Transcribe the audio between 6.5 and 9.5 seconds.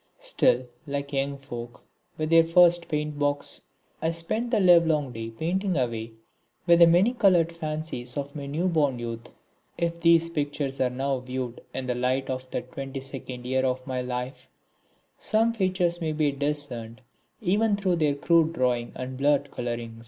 with the many coloured fancies of my new born youth.